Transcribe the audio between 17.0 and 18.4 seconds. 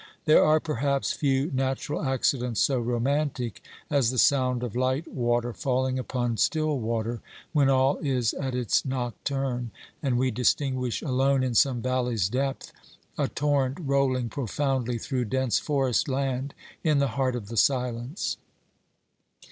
heart of the silence.